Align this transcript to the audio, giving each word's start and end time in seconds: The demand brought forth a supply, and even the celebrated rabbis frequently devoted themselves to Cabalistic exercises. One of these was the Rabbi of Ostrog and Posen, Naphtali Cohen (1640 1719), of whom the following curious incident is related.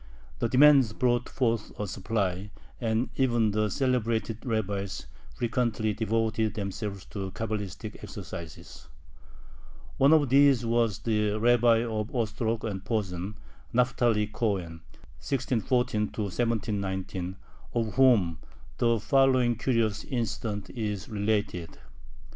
The 0.39 0.49
demand 0.49 0.97
brought 0.97 1.29
forth 1.29 1.79
a 1.79 1.85
supply, 1.85 2.49
and 2.79 3.11
even 3.17 3.51
the 3.51 3.69
celebrated 3.69 4.43
rabbis 4.43 5.05
frequently 5.35 5.93
devoted 5.93 6.55
themselves 6.55 7.05
to 7.11 7.29
Cabalistic 7.29 7.99
exercises. 8.03 8.87
One 9.97 10.11
of 10.11 10.29
these 10.29 10.65
was 10.65 10.97
the 10.97 11.35
Rabbi 11.37 11.83
of 11.83 12.09
Ostrog 12.15 12.63
and 12.63 12.83
Posen, 12.83 13.35
Naphtali 13.73 14.25
Cohen 14.25 14.81
(1640 15.21 15.99
1719), 16.17 17.35
of 17.75 17.93
whom 17.93 18.39
the 18.79 18.99
following 18.99 19.55
curious 19.55 20.03
incident 20.05 20.71
is 20.71 21.09
related. 21.09 21.77